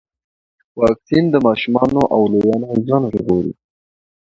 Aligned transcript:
واکسین 0.79 1.25
د 1.31 1.35
ماشومانو 1.47 2.01
او 2.13 2.19
لویانو 2.31 2.69
ژوند 2.85 3.05
ژغوري. 3.13 3.53